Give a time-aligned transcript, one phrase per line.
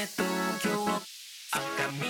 [0.00, 0.70] ね東京。
[1.52, 2.08] 赤緑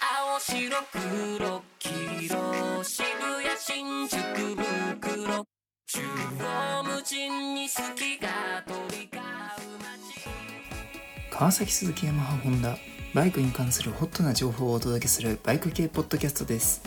[0.00, 1.90] 青白黒黄
[2.26, 2.84] 色。
[2.84, 3.04] 渋
[3.42, 5.46] 谷新宿袋。
[5.86, 6.00] 中
[6.40, 11.30] 央無尽に好きが飛び交う街。
[11.30, 12.78] 川崎鈴木ヤマハホンダ。
[13.14, 16.80] バイクに関するホットな情報をお届けするバイク系ポッドキャストです。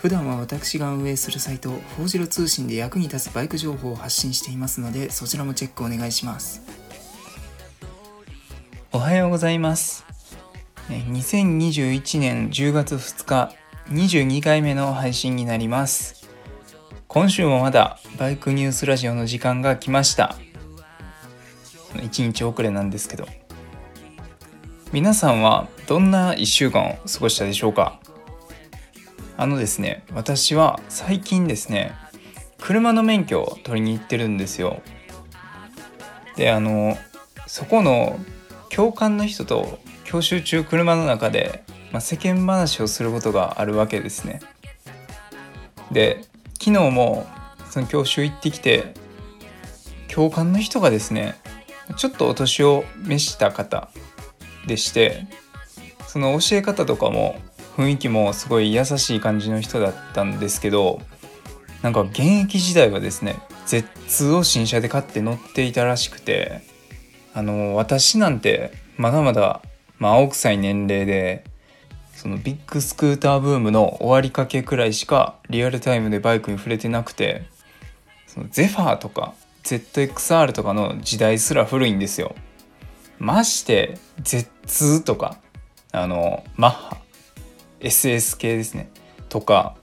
[0.00, 6.62] 普段は私が運営するサイト「フォージロ通信」で役に立つバイク情報を発信していますのでそちらもチェックお願いします。
[8.90, 10.06] おはようございます。
[10.90, 13.54] え2021年10月2日
[13.90, 16.26] 22回目の配信になります。
[17.06, 20.36] 今週もまだバイクニュースラジオの時間が来ました。
[21.96, 23.26] 1日遅れなんですけど。
[24.90, 28.00] 皆さんはどんな1週間を過ごしたでしょうか？
[29.36, 31.92] あのですね私は最近ですね
[32.58, 34.80] 車の免許を取りに行ってるんですよ。
[36.36, 36.96] であの
[37.46, 38.18] そこの
[38.78, 44.40] 教官の人と教習中車の中で、まあ、世間話をすることがあるわけですね。
[45.90, 46.22] で
[46.60, 47.26] 昨日も
[47.70, 48.94] その教習行ってきて
[50.06, 51.34] 教官の人がですね
[51.96, 53.90] ちょっとお年を召した方
[54.68, 55.26] でして
[56.06, 57.36] その教え方とかも
[57.76, 61.00] 雰囲気もすごい優しい感じの人だったんですけど
[61.82, 66.77] なんか現役時代はですね Z2 を新車で買って乗っていたらしくて
[67.38, 69.62] あの私なんてまだまだ、
[70.00, 71.44] まあ、青臭い年齢で
[72.12, 77.44] そのビッグスクーターブームの終わりかけくらいしかリアルタイムでバイクに触れてなくて
[78.26, 82.34] そのゼファーとか ZXR とかの時代すら古いんですよ。
[83.20, 85.36] まして Z2 とか
[85.92, 86.96] あのマッハ
[87.78, 88.90] SS 系ですね
[89.28, 89.76] とか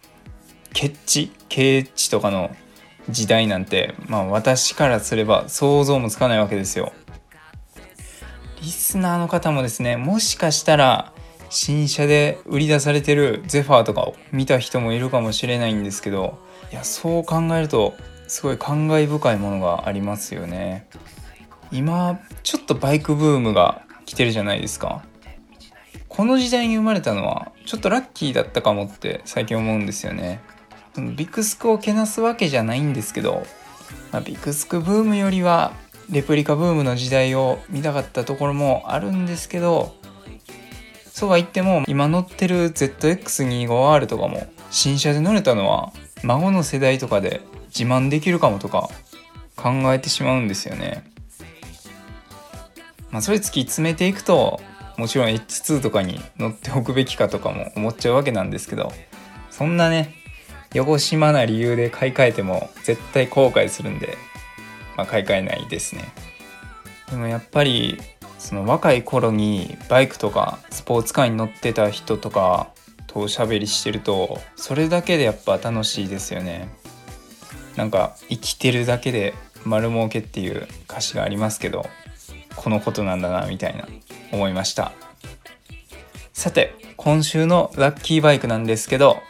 [0.74, 2.54] ケッチケッチとかの
[3.10, 6.92] 時代なんてまあ私からすれば想像もつかないわけですよ
[8.66, 11.14] リスナーの方もですねもしかしたら
[11.52, 16.40] 新車で売り出されてるゼファーとかを見た人もいるかもしれないんですけど
[16.72, 17.94] いやそう考えると
[18.28, 20.88] すごい感慨深いものがありますよね。
[21.72, 25.06] 今ちょっとバイクブームが来てるじゃないですか。
[26.10, 30.42] この時代に生まれたのはちょっとラッキーだったかもって最近思うんですよね。
[31.16, 33.46] ビクスクをけなすわけじゃないんですけど、
[34.12, 35.74] まあ、ビクスクブームよりは
[36.10, 39.96] レプリカブームの時代を見たかったところもあるんですけど
[41.06, 48.90] そうは言っても今乗ってる ZX25R とかも新車で乗れたのは孫の世代とかで自慢できるかもとか
[49.56, 51.10] 考えてしまうんですよね。
[53.12, 54.60] まあそれ突き詰めていくと
[54.98, 58.92] もちろん H2 とかに乗っておくべきかとかも思っちゃうわけなんですけど
[59.52, 60.16] そんなね
[60.74, 64.18] 横島な理由で買い替えても絶対後悔するんで、
[64.96, 66.14] まあ、買い替えないですね。
[67.10, 68.00] でもやっぱり
[68.40, 72.70] その若い頃にバイクとかスポーツカーに乗ってた人とか
[73.08, 76.70] とおしゃべりしてるとそれだけでやっぱ楽しいですよね。
[77.76, 79.34] なんか生きてるだけで
[79.66, 81.86] 丸儲けっていう歌詞がありますけど
[82.56, 83.88] このことなんだなみたいな
[84.32, 84.92] 思いました。
[86.34, 89.22] さて今週のラッキーバイクなんですけど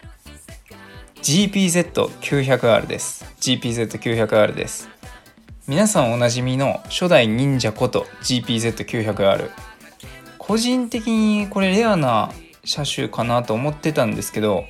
[1.22, 3.26] GPZ900R です。
[3.40, 4.90] GPZ900R です。
[5.68, 9.50] 皆さんおなじみの初代忍者こと GPZ900R
[10.38, 12.32] 個人的にこれレアな
[12.64, 14.66] 車種かなと思ってたんですけど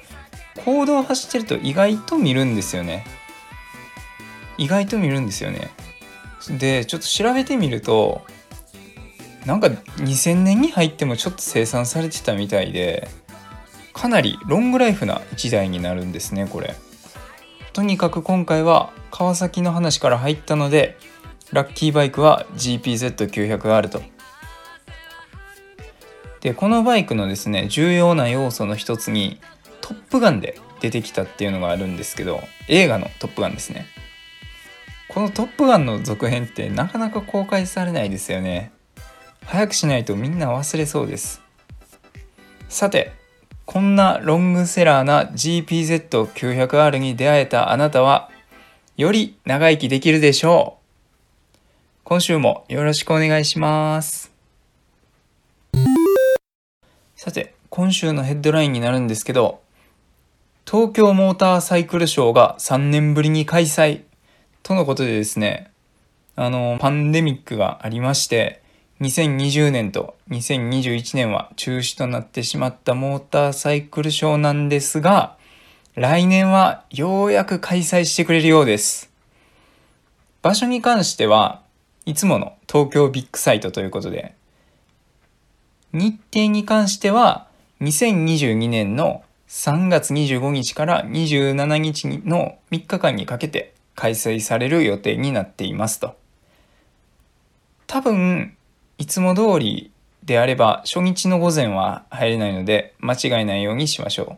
[0.64, 3.06] 公道走ってると意外と見るんですよね。
[4.58, 5.72] 意外と見るんですよね。
[6.58, 8.22] でちょっと調べてみると
[9.46, 13.10] なんか2000年に入ってもちょっと生産されてたみたいで
[13.92, 16.74] かなりロングライフな1台になるんですねこれ。
[17.76, 20.98] とにかく今回は川崎の話から入ったので
[21.52, 24.02] ラッキーバイクは GPZ900R と。
[26.40, 29.42] でこのバイクのですね重要な要素の一つに
[29.82, 33.88] 「トップガン」で出てきたっていうのがあるんですけど映画の「トップガン」ですね。
[35.10, 38.72] この「トップガン」の続編ってなかなか公開されないですよね。
[39.44, 41.42] 早くしないとみんな忘れそうです。
[42.70, 43.25] さて
[43.66, 48.30] こんなロングセラーな GPZ900R に出会えたあなたは
[48.96, 51.58] より長生きできるでしょう。
[52.04, 54.32] 今週もよろしくお願いします。
[57.16, 59.62] さて今週のヘッドラインになるんですけど
[60.70, 64.04] 東京モーターサイクルショーが3年ぶりに開催
[64.62, 65.72] とのことでですね
[66.36, 68.62] あのパンデミックがありまして
[69.02, 75.38] 2020年と2021年は中止となってしまったモーターサイクルショーなんですが、
[75.96, 79.12] 来年はようやく開催してくれるようです。
[80.42, 81.62] 場所に関しては
[82.06, 84.34] いつもの東京ビッグサイトということで、
[85.92, 87.48] 日程に関しては
[87.82, 96.16] 2022年の3月25日から27日の3日間にかけて開催される予定になっていますと。
[97.88, 98.55] 多分
[98.98, 99.92] いつも通り
[100.24, 104.38] であれば初日の午前は入れないので間違いないようにしましょう。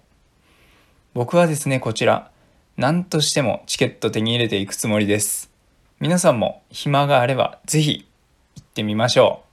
[1.13, 2.30] 僕はですね、こちら
[2.75, 5.51] 何としてもチケット手に入れていくつもりです。
[6.00, 8.07] 皆さんも暇があればぜひ
[8.56, 9.48] 行ってみましょう。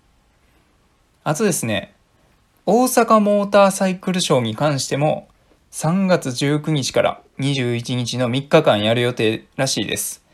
[1.25, 1.95] あとですね、
[2.67, 5.29] 大阪モーターサイクルショーに関しても
[5.73, 10.25] 3月19日から21日の3日間やる予定らしいです。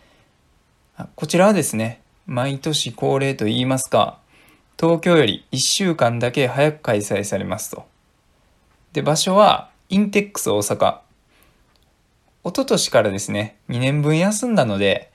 [1.17, 4.20] こちらはですね、毎年恒例と言いますか、
[4.81, 7.85] 東京より1週間だけ早く開催されますと。
[8.95, 11.01] で、場所はインテックス大阪。
[12.45, 15.13] 一昨年からですね、2年分休んだので、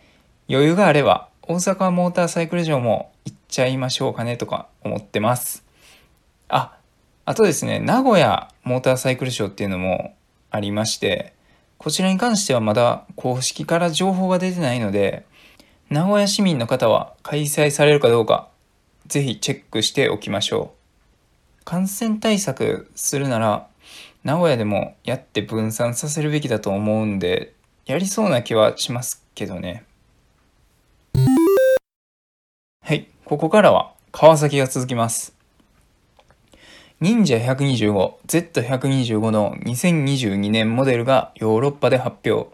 [0.48, 5.66] 余裕があれば大阪モーターサイクル場も行っちゃいましょうかねとか思ってます。
[6.48, 6.78] あ、
[7.26, 10.16] あとですね、名古屋モーターサイクルショーっていうのも
[10.52, 11.34] ありまして、
[11.80, 15.26] こちらに関してはまだ公式から情報が出てないので、
[15.90, 18.50] 名古屋市民の方は開催されるかどうか、
[19.08, 20.74] ぜひチェックしておきましょ
[21.62, 21.64] う。
[21.66, 23.68] 感染対策するなら、
[24.24, 27.54] 名古屋でもやって分散させるべきだと思うんで、
[27.86, 29.84] やりそうな気はしますけどね。
[32.84, 35.36] はい、ここからは川崎が続きます。
[37.02, 42.50] 忍者125、Z125 の2022年モデルがヨーロッパで発表。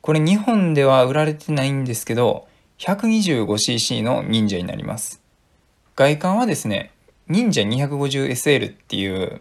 [0.00, 5.22] これ日本では売られてないんですけど、125cc の忍者になります。
[5.94, 6.92] 外観はですね、
[7.28, 9.40] 忍者 250SL っていう、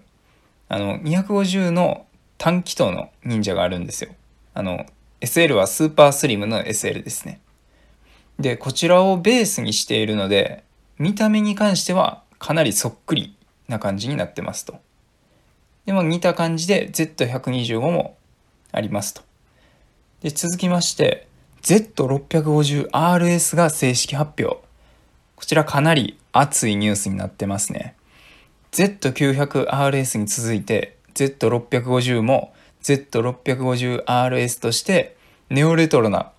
[0.69, 2.05] あの、250の
[2.37, 4.11] 単気筒の忍者があるんですよ。
[4.53, 4.85] あの、
[5.21, 7.41] SL はスーパースリムの SL ですね。
[8.39, 10.63] で、こちらをベースにしているので、
[10.97, 13.35] 見た目に関してはかなりそっくり
[13.67, 14.79] な感じになってますと。
[15.85, 18.17] でも似た感じで Z125 も
[18.71, 19.21] ありますと。
[20.21, 21.27] で続きまして
[21.65, 24.63] Z650RS が正式発表。
[25.35, 27.95] こちらかなり熱いニュースになってますね。
[28.71, 32.53] Z900RS に続いて Z650 も
[32.83, 35.17] Z650RS として
[35.49, 36.31] ネオレトロな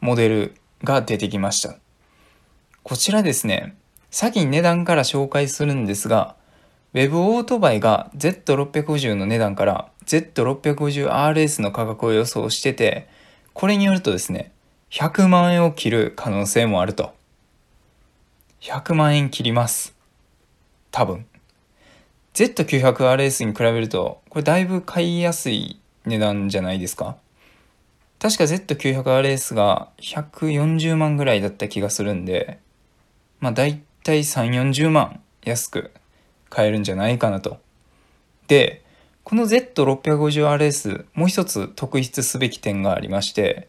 [0.00, 1.76] モデルが出てきました。
[2.82, 3.76] こちらですね、
[4.10, 6.34] 先に値段から紹介するんですが、
[6.92, 13.06] Web オートバイが Z650 の値段から Z650RS の価格を予想してて、
[13.54, 14.52] これによるとですね、
[14.90, 17.14] 100万円を切る可能性もあると。
[18.60, 19.94] 100万円切ります。
[20.90, 21.26] 多分。
[22.34, 27.16] Z900RS に比べると、これだいぶ買いやすい値段じゃないですか
[28.18, 32.58] 確か Z900RS が140万ぐらいだった気がするんで、
[33.40, 35.90] まあ大体3、40万安く
[36.48, 37.58] 買えるんじゃないかなと。
[38.46, 38.81] で、
[39.24, 43.68] この Z650RS もう一つ特筆すべき点がありまして、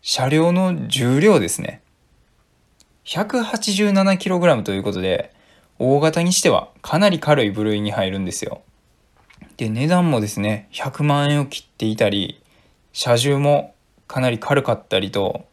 [0.00, 1.82] 車両の重量ですね。
[3.04, 5.32] 187kg ということで、
[5.78, 8.62] 大型にしてはかなり軽い部類に入るんですよ。
[9.56, 12.42] で、値段もですね、100万円を切っていたり、
[12.92, 13.74] 車重も
[14.06, 15.44] かなり軽かったりと、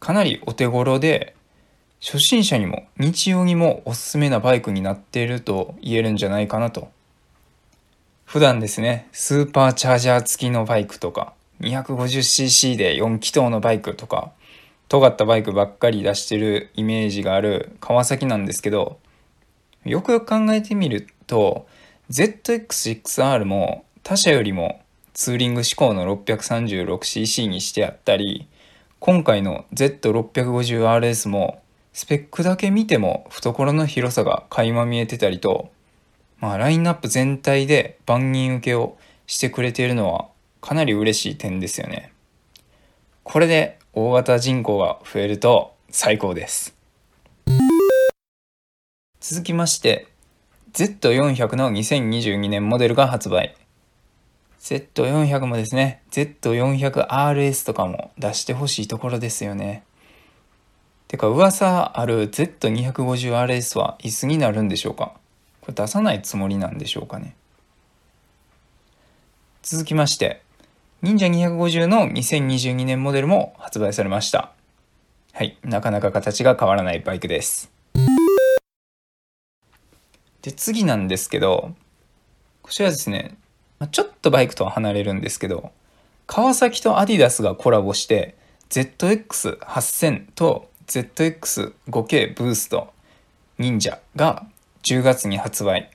[0.00, 1.34] かなりお手頃で
[2.00, 6.90] 初心者にも日用にもおすすめなバイクになっていると言えるんじゃないかなと。
[8.28, 11.32] 普段ですね、スーパーチャージャー付きのバイクとか、
[11.62, 14.32] 250cc で4気筒のバイクとか、
[14.90, 18.98] 尖ったバイクばっかり出してるイメージがある川崎なんですけど、
[19.86, 21.66] よくよく考えてみると、
[22.10, 24.82] ZX6R も他社よりも
[25.14, 28.46] ツーリング志向の 636cc にしてあったり、
[28.98, 31.62] 今回の Z650RS も
[31.94, 35.70] スペックだけ見ても懐の広さが垣間見えてたりと、
[36.40, 40.28] まあ、ラインナップ全体で万人受けをしてくれているのは
[40.60, 42.12] かなり嬉しい点ですよね。
[43.24, 46.74] これで大型人口が増えると最高です。
[49.20, 50.06] 続きまして
[50.72, 53.56] Z400 の2022年モデルが発売。
[54.60, 59.82] Z400 もですね、Z400RS とかも出してほしいところですよね。
[61.08, 65.14] てか噂ある Z250RS はいつになるんでしょうか？
[65.68, 67.36] これ出さないつもりなんでしょうかね。
[69.62, 70.40] 続きまして
[71.02, 74.52] 忍者250の2022年モデルも発売されました。
[75.34, 77.70] はいなかなか形が変わらないバイクです。
[80.40, 81.74] で次なんですけど
[82.62, 83.36] こちらですね
[83.92, 85.70] ちょっとバイクとは離れるんですけど
[86.26, 88.38] 川崎とアディダスがコラボして
[88.70, 92.90] ZX8000 と ZX5K ブースト
[93.58, 94.46] 忍者が
[94.88, 95.90] 10月に発売。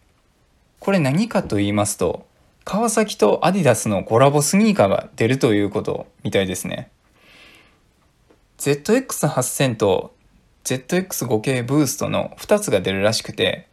[0.80, 2.28] これ何かと言いますと、
[2.64, 6.92] 川崎とアディダスのコラボスニーカーが出るということみたいですね。
[8.60, 10.14] ZX8000 と
[10.64, 13.68] ZX5 系ブーストの2つが出るらしくて、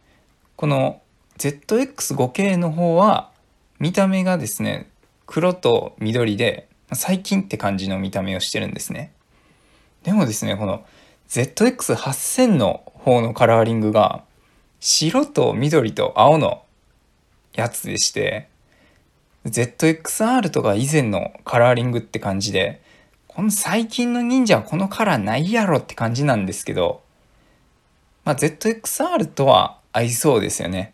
[0.55, 1.03] この
[1.37, 3.29] ZX5 系の方は
[3.77, 4.89] 見た目がですね、
[5.27, 9.13] 黒と緑で最近って感じの見た目をしてるんですね。
[10.01, 10.83] でもですね、この
[11.29, 14.23] ZX8000 の方のカラーリングが
[14.81, 16.63] 白と緑と青の
[17.53, 18.49] やつでして、
[19.45, 22.81] ZXR とか以前のカラーリングって感じで、
[23.27, 27.03] この最近の忍者はこのカラーないやろって感じなんですけど、
[28.25, 30.93] まあ、ZXR とは合いそうですよね。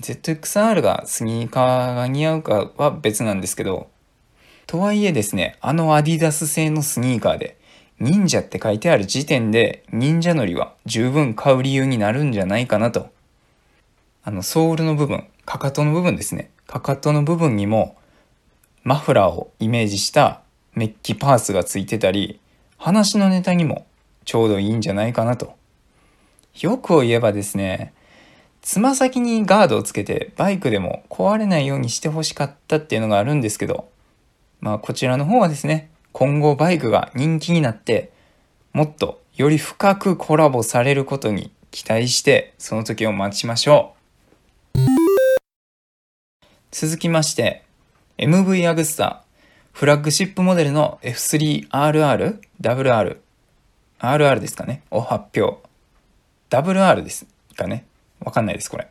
[0.00, 3.90] ZXR がスニーカーが似合うかは別なんですけど、
[4.68, 7.58] とはいえですね、あのアディダス製のスニーカーで、
[7.98, 13.10] 忍者って書いてある時点で、忍者のりは十分買う理由になるんじゃないかなと。
[14.22, 16.50] あの、ソールの部分、かかとの部分ですね。
[16.66, 17.96] かかとの部分にも、
[18.84, 20.42] マフラーをイメージした
[20.74, 22.38] メッキパースがついてたり、
[22.76, 23.86] 話のネタにも
[24.26, 25.54] ちょうどいいんじゃないかなと。
[26.60, 27.94] よくを言えばですね、
[28.60, 33.88] つま先にガードをつけてバイクでも壊れないようにしてほしかったっていうのがあるんですけど、
[34.60, 38.10] まあこちらの方はですね、今後バイクが人気になって、
[38.72, 43.92] もっとより深くコラボされることに期待してその時を待ちましょ
[44.74, 44.78] う。
[46.70, 47.64] 続きまして、
[48.16, 49.24] MV アグスタ
[49.74, 53.18] フラッグシップモデルの F3RR、WR、
[53.98, 55.58] RR ですかね、を発表。
[56.48, 57.84] WR ですかね？
[58.20, 58.88] わかんないです、これ。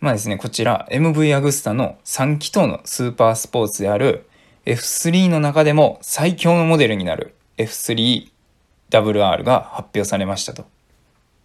[0.00, 4.26] まあですね、こちら MV アグスタの3気筒のスーパースポーツである
[4.66, 10.66] F3 の中でも最強のモデルになる F3WR が発表されましたと。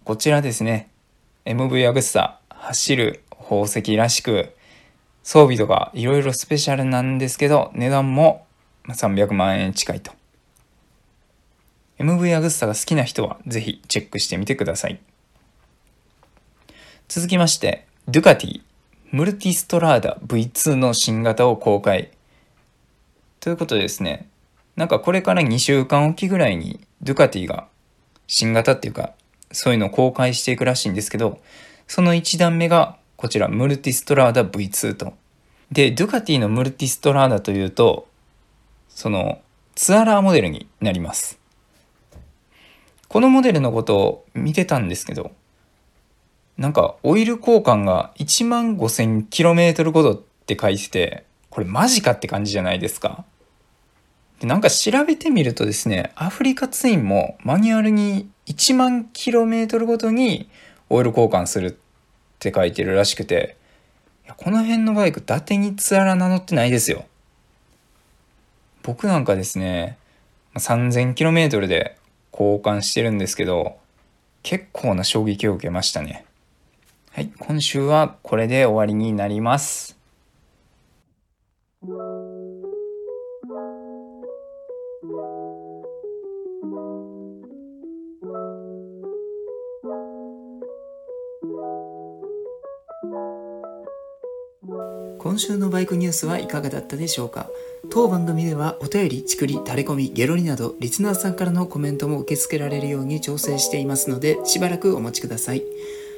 [0.03, 0.89] こちらですね、
[1.45, 4.55] MV アグスタ走る宝石らしく
[5.21, 8.47] 装備とかいろいろスペシャルなんですけど値段も
[8.87, 10.11] 300万円近いと。
[11.99, 14.99] MV アグスタが好きな人はぜひチェックしてみてください。
[17.07, 18.61] 続きまして、ドゥカティ、
[19.11, 22.09] ムルティストラーダ V2 の新型を公開。
[23.41, 24.29] ということでですね、
[24.75, 27.67] なんかこれから2週間おきぐらいにドゥカティが
[28.27, 29.13] 新型っていうか、
[29.51, 31.41] そういうのを公開していくらしいんですけど、
[31.87, 35.13] その1段目がこちら、ムルティストラーダ V2 と。
[35.71, 38.07] で、ドゥカティのムルティストラーダというと、
[38.89, 39.41] その
[39.73, 41.39] ツアラーモデルになります。
[43.07, 45.31] このモデルのことを見てたんですけど、
[46.57, 53.23] なんかオイル交換が1万 5000km ごとって書いてて、これマジかって感じじゃないですか。
[54.39, 60.49] でなんか調べてみるとですね、アフリカツインもマニュアルに1万 km ごとに
[60.89, 61.73] オイル交換するっ
[62.39, 63.57] て書いてるらしくて、
[64.25, 67.05] いやこの辺のバイク伊達にツアラ名乗ってないですよ。
[68.81, 69.97] 僕なんかですね、
[70.55, 71.97] 3000km で
[72.31, 73.77] 交換してるんですけど、
[74.41, 76.25] 結構な衝撃を受けましたね。
[77.11, 80.00] はい、今週はこれで終わりになります。
[81.83, 81.89] 今
[95.39, 97.49] 週のバイクニュースはいかがだったでしょうか？
[97.89, 105.63] 当番組ではお便り、ちくり、タレコミ、ゲロリなどリスナーさんからのコメントも受け付けられるように調整していますのでしばらくお待ちください。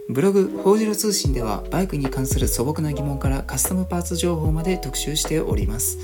[0.10, 5.98] ブログ、ホージロ通信ではバイクに関する素朴な疑問からカスタムパーツ情報まで特集しております。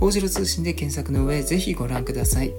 [0.00, 2.52] ホージロ通信で検索の上、ぜひご覧ください。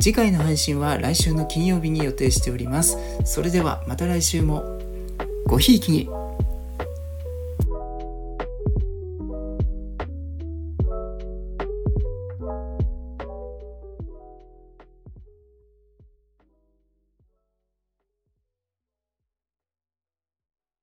[0.00, 2.98] 次回の配信は来週の金曜日に予定しております。
[3.24, 4.62] それではまた来週も
[5.44, 6.08] ごひいきに